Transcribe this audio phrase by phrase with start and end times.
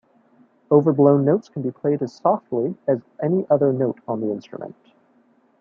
[0.71, 4.73] Overblown notes can be played as softly as any other note on the instrument.